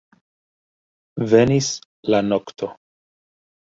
Venis 1.35 1.71
la 2.15 2.25
nokto. 2.35 2.75